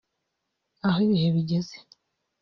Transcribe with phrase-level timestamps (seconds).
[0.87, 1.75] aho ibihe bigeze